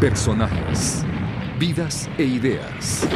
Personajes, 0.00 1.04
vidas 1.58 2.08
e 2.16 2.22
ideas. 2.22 3.06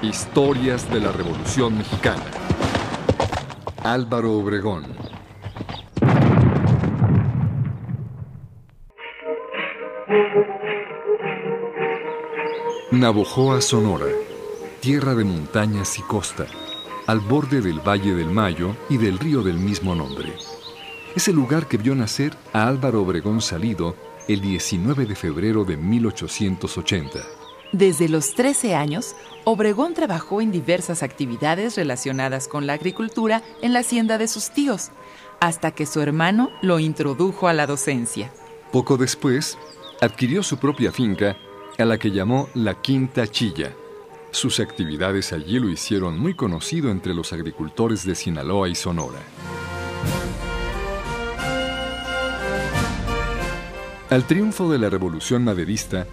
Historias 0.00 0.90
de 0.90 1.00
la 1.00 1.12
Revolución 1.12 1.76
Mexicana. 1.76 2.24
Álvaro 3.84 4.32
Obregón. 4.32 4.86
Navojoa, 12.92 13.60
Sonora, 13.60 14.06
tierra 14.80 15.14
de 15.14 15.24
montañas 15.24 15.98
y 15.98 16.02
costa, 16.02 16.46
al 17.06 17.20
borde 17.20 17.60
del 17.60 17.86
Valle 17.86 18.14
del 18.14 18.30
Mayo 18.30 18.74
y 18.88 18.96
del 18.96 19.18
río 19.18 19.42
del 19.42 19.58
mismo 19.58 19.94
nombre. 19.94 20.32
Es 21.14 21.28
el 21.28 21.34
lugar 21.34 21.66
que 21.68 21.76
vio 21.76 21.94
nacer 21.94 22.32
a 22.54 22.66
Álvaro 22.68 23.02
Obregón 23.02 23.42
Salido 23.42 23.94
el 24.28 24.40
19 24.40 25.06
de 25.06 25.14
febrero 25.14 25.64
de 25.64 25.76
1880. 25.76 27.20
Desde 27.72 28.08
los 28.08 28.34
13 28.34 28.74
años, 28.74 29.16
Obregón 29.44 29.94
trabajó 29.94 30.40
en 30.40 30.50
diversas 30.50 31.02
actividades 31.02 31.76
relacionadas 31.76 32.48
con 32.48 32.66
la 32.66 32.74
agricultura 32.74 33.42
en 33.60 33.72
la 33.72 33.80
hacienda 33.80 34.18
de 34.18 34.28
sus 34.28 34.50
tíos, 34.50 34.90
hasta 35.40 35.72
que 35.72 35.86
su 35.86 36.00
hermano 36.00 36.50
lo 36.62 36.78
introdujo 36.78 37.48
a 37.48 37.52
la 37.52 37.66
docencia. 37.66 38.32
Poco 38.72 38.96
después, 38.96 39.58
adquirió 40.00 40.42
su 40.42 40.58
propia 40.58 40.92
finca, 40.92 41.36
a 41.78 41.84
la 41.84 41.98
que 41.98 42.10
llamó 42.10 42.48
La 42.54 42.80
Quinta 42.80 43.26
Chilla. 43.26 43.74
Sus 44.30 44.60
actividades 44.60 45.32
allí 45.32 45.58
lo 45.58 45.68
hicieron 45.68 46.18
muy 46.18 46.34
conocido 46.34 46.90
entre 46.90 47.14
los 47.14 47.32
agricultores 47.32 48.04
de 48.04 48.14
Sinaloa 48.14 48.68
y 48.68 48.74
Sonora. 48.74 49.20
Al 54.08 54.24
triunfo 54.24 54.70
de 54.70 54.78
la 54.78 54.88
Revolución 54.88 55.42
Maderista, 55.42 56.06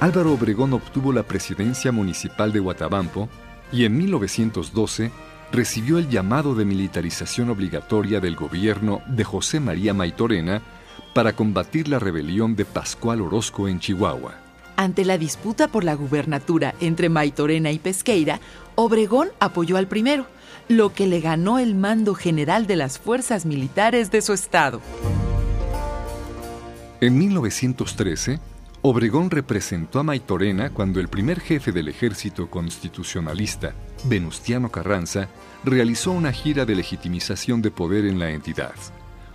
Álvaro 0.00 0.32
Obregón 0.32 0.72
obtuvo 0.72 1.12
la 1.12 1.24
presidencia 1.24 1.92
municipal 1.92 2.54
de 2.54 2.60
Guatabampo 2.60 3.28
y 3.70 3.84
en 3.84 3.98
1912 3.98 5.10
recibió 5.52 5.98
el 5.98 6.08
llamado 6.08 6.54
de 6.54 6.64
militarización 6.64 7.50
obligatoria 7.50 8.18
del 8.20 8.34
gobierno 8.34 9.02
de 9.06 9.24
José 9.24 9.60
María 9.60 9.92
Maitorena 9.92 10.62
para 11.14 11.34
combatir 11.34 11.88
la 11.88 11.98
rebelión 11.98 12.56
de 12.56 12.64
Pascual 12.64 13.20
Orozco 13.20 13.68
en 13.68 13.78
Chihuahua. 13.78 14.36
Ante 14.76 15.04
la 15.04 15.18
disputa 15.18 15.68
por 15.68 15.84
la 15.84 15.94
gubernatura 15.94 16.74
entre 16.80 17.10
Maitorena 17.10 17.70
y 17.72 17.78
Pesqueira, 17.78 18.40
Obregón 18.74 19.28
apoyó 19.38 19.76
al 19.76 19.86
primero, 19.86 20.26
lo 20.68 20.94
que 20.94 21.06
le 21.06 21.20
ganó 21.20 21.58
el 21.58 21.74
mando 21.74 22.14
general 22.14 22.66
de 22.66 22.76
las 22.76 22.98
fuerzas 22.98 23.44
militares 23.44 24.10
de 24.10 24.22
su 24.22 24.32
estado. 24.32 24.80
En 27.04 27.18
1913, 27.18 28.40
Obregón 28.80 29.28
representó 29.28 30.00
a 30.00 30.02
Maitorena 30.02 30.70
cuando 30.70 31.00
el 31.00 31.08
primer 31.08 31.38
jefe 31.38 31.70
del 31.70 31.88
ejército 31.88 32.48
constitucionalista, 32.48 33.74
Venustiano 34.04 34.70
Carranza, 34.70 35.28
realizó 35.64 36.12
una 36.12 36.32
gira 36.32 36.64
de 36.64 36.74
legitimización 36.74 37.60
de 37.60 37.70
poder 37.70 38.06
en 38.06 38.18
la 38.18 38.30
entidad. 38.30 38.72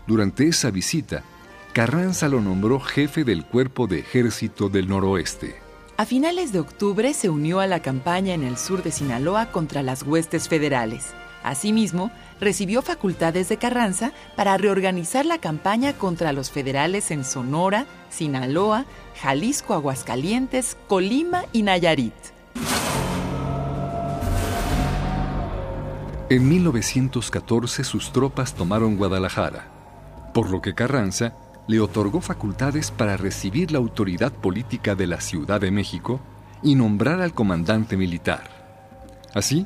Durante 0.07 0.47
esa 0.47 0.71
visita, 0.71 1.21
Carranza 1.71 2.27
lo 2.27 2.41
nombró 2.41 2.79
jefe 2.79 3.23
del 3.23 3.45
Cuerpo 3.45 3.85
de 3.85 3.99
Ejército 3.99 4.69
del 4.69 4.87
Noroeste. 4.87 5.57
A 5.97 6.07
finales 6.07 6.51
de 6.51 6.61
octubre 6.61 7.13
se 7.13 7.29
unió 7.29 7.59
a 7.59 7.67
la 7.67 7.83
campaña 7.83 8.33
en 8.33 8.45
el 8.45 8.57
sur 8.57 8.81
de 8.81 8.89
Sinaloa 8.89 9.51
contra 9.51 9.83
las 9.83 10.01
huestes 10.01 10.49
federales. 10.49 11.13
Asimismo, 11.43 12.09
recibió 12.39 12.81
facultades 12.81 13.49
de 13.49 13.57
Carranza 13.57 14.11
para 14.35 14.57
reorganizar 14.57 15.25
la 15.25 15.39
campaña 15.39 15.93
contra 15.93 16.33
los 16.33 16.51
federales 16.51 17.11
en 17.11 17.23
Sonora, 17.23 17.85
Sinaloa, 18.09 18.85
Jalisco, 19.21 19.73
Aguascalientes, 19.73 20.77
Colima 20.87 21.43
y 21.51 21.63
Nayarit. 21.63 22.13
En 26.30 26.47
1914 26.47 27.83
sus 27.83 28.11
tropas 28.11 28.53
tomaron 28.53 28.97
Guadalajara, 28.97 29.65
por 30.33 30.52
lo 30.52 30.61
que 30.61 30.75
Carranza 30.75 31.33
le 31.67 31.80
otorgó 31.80 32.21
facultades 32.21 32.91
para 32.91 33.17
recibir 33.17 33.71
la 33.71 33.80
autoridad 33.80 34.31
política 34.31 34.95
de 34.95 35.08
la 35.08 35.21
Ciudad 35.21 35.59
de 35.59 35.71
México 35.71 36.19
y 36.61 36.75
nombrar 36.75 37.21
al 37.21 37.33
comandante 37.33 37.97
militar. 37.97 38.43
Así, 39.33 39.65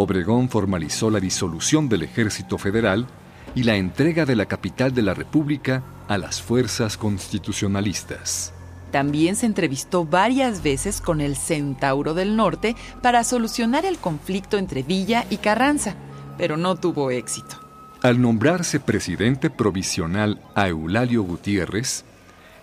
Obregón 0.00 0.48
formalizó 0.48 1.10
la 1.10 1.20
disolución 1.20 1.90
del 1.90 2.02
ejército 2.02 2.56
federal 2.56 3.06
y 3.54 3.64
la 3.64 3.76
entrega 3.76 4.24
de 4.24 4.34
la 4.34 4.46
capital 4.46 4.94
de 4.94 5.02
la 5.02 5.12
República 5.12 5.82
a 6.08 6.16
las 6.16 6.40
fuerzas 6.40 6.96
constitucionalistas. 6.96 8.54
También 8.92 9.36
se 9.36 9.44
entrevistó 9.44 10.06
varias 10.06 10.62
veces 10.62 11.02
con 11.02 11.20
el 11.20 11.36
Centauro 11.36 12.14
del 12.14 12.34
Norte 12.34 12.76
para 13.02 13.24
solucionar 13.24 13.84
el 13.84 13.98
conflicto 13.98 14.56
entre 14.56 14.82
Villa 14.82 15.26
y 15.28 15.36
Carranza, 15.36 15.96
pero 16.38 16.56
no 16.56 16.76
tuvo 16.76 17.10
éxito. 17.10 17.60
Al 18.00 18.22
nombrarse 18.22 18.80
presidente 18.80 19.50
provisional 19.50 20.40
a 20.54 20.68
Eulalio 20.68 21.22
Gutiérrez, 21.24 22.06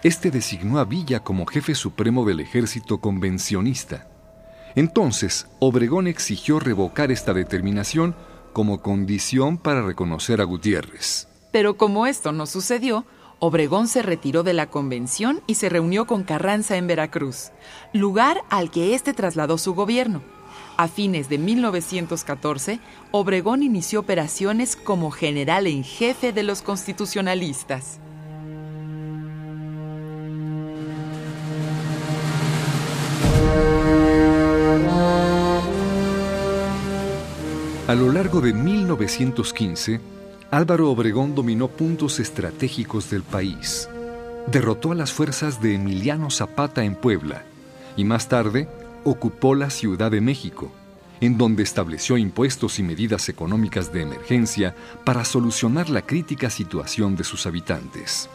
este 0.01 0.31
designó 0.31 0.79
a 0.79 0.85
Villa 0.85 1.19
como 1.19 1.45
jefe 1.45 1.75
supremo 1.75 2.25
del 2.25 2.39
ejército 2.39 2.99
convencionista. 2.99 4.07
Entonces, 4.77 5.47
Obregón 5.57 6.05
exigió 6.05 6.59
revocar 6.59 7.11
esta 7.11 7.33
determinación 7.33 8.15
como 8.53 8.79
condición 8.83 9.57
para 9.57 9.81
reconocer 9.81 10.39
a 10.39 10.43
Gutiérrez. 10.43 11.27
Pero 11.51 11.77
como 11.77 12.05
esto 12.05 12.31
no 12.31 12.45
sucedió, 12.45 13.03
Obregón 13.39 13.87
se 13.87 14.03
retiró 14.03 14.43
de 14.43 14.53
la 14.53 14.67
convención 14.67 15.41
y 15.47 15.55
se 15.55 15.69
reunió 15.69 16.05
con 16.05 16.23
Carranza 16.23 16.77
en 16.77 16.85
Veracruz, 16.85 17.49
lugar 17.91 18.43
al 18.51 18.69
que 18.69 18.93
éste 18.93 19.15
trasladó 19.15 19.57
su 19.57 19.73
gobierno. 19.73 20.21
A 20.77 20.87
fines 20.87 21.27
de 21.27 21.39
1914, 21.39 22.79
Obregón 23.09 23.63
inició 23.63 24.01
operaciones 24.01 24.75
como 24.75 25.09
general 25.09 25.65
en 25.65 25.83
jefe 25.83 26.33
de 26.33 26.43
los 26.43 26.61
constitucionalistas. 26.61 27.99
A 37.87 37.95
lo 37.95 38.11
largo 38.11 38.41
de 38.41 38.51
1915, 38.51 40.01
Álvaro 40.51 40.91
Obregón 40.91 41.35
dominó 41.35 41.69
puntos 41.69 42.19
estratégicos 42.19 43.09
del 43.09 43.23
país. 43.23 43.87
Derrotó 44.51 44.91
a 44.91 44.95
las 44.95 45.13
fuerzas 45.13 45.61
de 45.61 45.75
Emiliano 45.75 46.29
Zapata 46.29 46.83
en 46.83 46.95
Puebla 46.95 47.45
y 47.95 48.03
más 48.03 48.27
tarde 48.27 48.67
ocupó 49.05 49.55
la 49.55 49.69
Ciudad 49.69 50.11
de 50.11 50.19
México, 50.19 50.69
en 51.21 51.37
donde 51.37 51.63
estableció 51.63 52.17
impuestos 52.17 52.77
y 52.77 52.83
medidas 52.83 53.29
económicas 53.29 53.93
de 53.93 54.01
emergencia 54.01 54.75
para 55.05 55.23
solucionar 55.23 55.89
la 55.89 56.01
crítica 56.01 56.49
situación 56.49 57.15
de 57.15 57.23
sus 57.23 57.45
habitantes. 57.45 58.29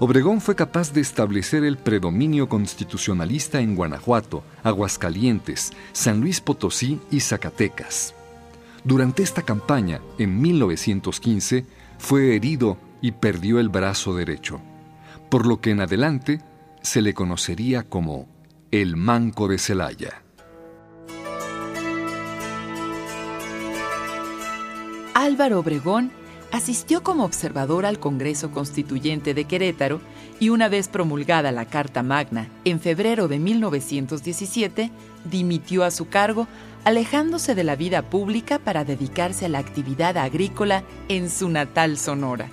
Obregón 0.00 0.40
fue 0.40 0.56
capaz 0.56 0.92
de 0.92 1.02
establecer 1.02 1.62
el 1.62 1.76
predominio 1.78 2.48
constitucionalista 2.48 3.60
en 3.60 3.76
Guanajuato, 3.76 4.42
Aguascalientes, 4.64 5.72
San 5.92 6.20
Luis 6.20 6.40
Potosí 6.40 6.98
y 7.12 7.20
Zacatecas. 7.20 8.16
Durante 8.84 9.22
esta 9.22 9.42
campaña, 9.42 10.00
en 10.18 10.40
1915, 10.40 11.66
fue 11.98 12.34
herido 12.34 12.78
y 13.00 13.12
perdió 13.12 13.60
el 13.60 13.68
brazo 13.68 14.14
derecho, 14.14 14.60
por 15.28 15.46
lo 15.46 15.60
que 15.60 15.70
en 15.70 15.80
adelante 15.80 16.40
se 16.82 17.02
le 17.02 17.14
conocería 17.14 17.82
como 17.82 18.28
el 18.70 18.96
Manco 18.96 19.48
de 19.48 19.58
Celaya. 19.58 20.22
Álvaro 25.14 25.58
Obregón 25.58 26.12
asistió 26.50 27.02
como 27.02 27.24
observador 27.24 27.84
al 27.84 27.98
Congreso 27.98 28.50
Constituyente 28.50 29.34
de 29.34 29.44
Querétaro 29.44 30.00
y 30.40 30.48
una 30.48 30.68
vez 30.68 30.88
promulgada 30.88 31.52
la 31.52 31.66
Carta 31.66 32.02
Magna 32.02 32.48
en 32.64 32.80
febrero 32.80 33.28
de 33.28 33.38
1917, 33.38 34.90
dimitió 35.30 35.84
a 35.84 35.90
su 35.90 36.08
cargo, 36.08 36.46
alejándose 36.84 37.54
de 37.54 37.64
la 37.64 37.76
vida 37.76 38.02
pública 38.02 38.58
para 38.58 38.84
dedicarse 38.84 39.46
a 39.46 39.48
la 39.48 39.58
actividad 39.58 40.16
agrícola 40.16 40.84
en 41.08 41.28
su 41.28 41.48
natal 41.48 41.98
Sonora. 41.98 42.48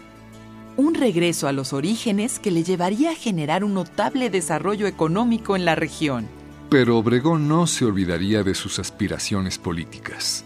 Un 0.77 0.93
regreso 0.93 1.47
a 1.47 1.53
los 1.53 1.71
orígenes 1.71 2.39
que 2.39 2.51
le 2.51 2.63
llevaría 2.63 3.11
a 3.11 3.15
generar 3.15 3.63
un 3.63 3.73
notable 3.73 4.29
desarrollo 4.29 4.87
económico 4.87 5.55
en 5.55 5.63
la 5.63 5.75
región. 5.75 6.27
Pero 6.69 6.97
Obregón 6.97 7.47
no 7.47 7.65
se 7.65 7.85
olvidaría 7.85 8.43
de 8.43 8.55
sus 8.55 8.79
aspiraciones 8.79 9.57
políticas. 9.57 10.43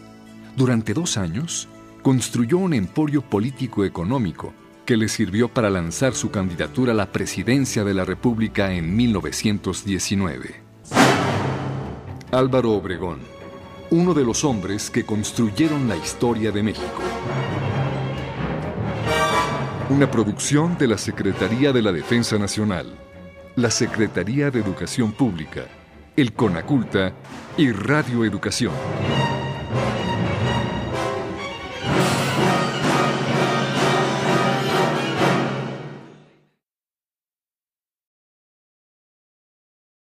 Durante 0.56 0.94
dos 0.94 1.18
años, 1.18 1.68
construyó 2.02 2.58
un 2.58 2.74
emporio 2.74 3.22
político-económico 3.22 4.54
que 4.86 4.98
le 4.98 5.08
sirvió 5.08 5.50
para 5.50 5.70
lanzar 5.70 6.14
su 6.16 6.32
candidatura 6.32 6.94
a 6.94 6.96
la 6.96 7.12
presidencia 7.12 7.84
de 7.84 7.94
la 7.94 8.06
República 8.06 8.74
en 8.74 8.96
1919. 8.96 10.56
Álvaro 12.32 12.72
Obregón, 12.72 13.20
uno 13.92 14.14
de 14.14 14.24
los 14.24 14.44
hombres 14.44 14.90
que 14.90 15.06
construyeron 15.06 15.88
la 15.88 15.96
historia 15.96 16.52
de 16.52 16.64
México. 16.64 17.02
Una 19.90 20.10
producción 20.10 20.78
de 20.78 20.88
la 20.88 20.98
Secretaría 20.98 21.74
de 21.74 21.82
la 21.82 21.92
Defensa 21.92 22.38
Nacional, 22.38 22.96
la 23.56 23.72
Secretaría 23.72 24.52
de 24.52 24.60
Educación 24.60 25.12
Pública, 25.12 25.66
el 26.16 26.34
CONACULTA 26.34 27.14
y 27.58 27.72
Radio 27.72 28.24
Educación. 28.24 28.74